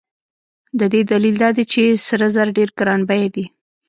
[0.79, 3.45] د دې دلیل دا دی چې سره زر ډېر ګران بیه دي.